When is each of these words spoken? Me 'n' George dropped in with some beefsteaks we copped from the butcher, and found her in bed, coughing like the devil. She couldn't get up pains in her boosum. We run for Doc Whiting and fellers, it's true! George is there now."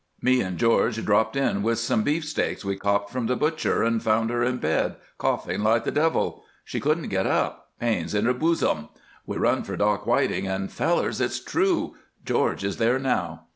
Me 0.19 0.41
'n' 0.41 0.57
George 0.57 1.05
dropped 1.05 1.35
in 1.35 1.61
with 1.61 1.77
some 1.77 2.01
beefsteaks 2.01 2.65
we 2.65 2.75
copped 2.75 3.11
from 3.11 3.27
the 3.27 3.35
butcher, 3.35 3.83
and 3.83 4.01
found 4.01 4.31
her 4.31 4.41
in 4.43 4.57
bed, 4.57 4.95
coughing 5.19 5.61
like 5.61 5.83
the 5.83 5.91
devil. 5.91 6.43
She 6.65 6.79
couldn't 6.79 7.09
get 7.09 7.27
up 7.27 7.69
pains 7.79 8.15
in 8.15 8.25
her 8.25 8.33
boosum. 8.33 8.89
We 9.27 9.37
run 9.37 9.61
for 9.61 9.77
Doc 9.77 10.07
Whiting 10.07 10.47
and 10.47 10.71
fellers, 10.71 11.21
it's 11.21 11.39
true! 11.39 11.95
George 12.25 12.63
is 12.63 12.77
there 12.77 12.97
now." 12.97 13.43